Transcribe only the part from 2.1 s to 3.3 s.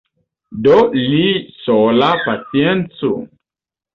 paciencu!